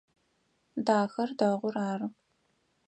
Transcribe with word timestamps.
Дахэр 0.85 1.29
дэгъур 1.37 1.75
ары. 1.89 2.07